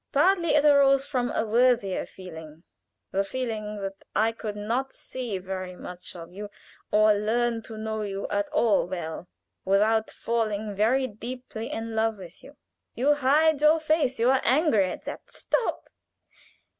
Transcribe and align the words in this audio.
Partly 0.11 0.55
it 0.55 0.65
arose 0.65 1.05
from 1.05 1.29
a 1.29 1.45
worthier 1.45 2.07
feeling 2.07 2.63
the 3.11 3.23
feeling 3.23 3.79
that 3.83 4.03
I 4.15 4.31
could 4.31 4.55
not 4.55 4.93
see 4.93 5.37
very 5.37 5.75
much 5.75 6.15
of 6.15 6.33
you 6.33 6.49
or 6.89 7.13
learn 7.13 7.61
to 7.61 7.77
know 7.77 8.01
you 8.01 8.27
at 8.29 8.49
all 8.49 8.87
well 8.87 9.27
without 9.63 10.09
falling 10.09 10.73
very 10.73 11.05
deeply 11.05 11.71
in 11.71 11.93
love 11.95 12.17
with 12.17 12.41
you. 12.43 12.57
You 12.95 13.13
hide 13.13 13.61
your 13.61 13.79
face 13.79 14.17
you 14.17 14.31
are 14.31 14.41
angry 14.43 14.85
at 14.85 15.03
that" 15.03 15.29
"Stop. 15.31 15.87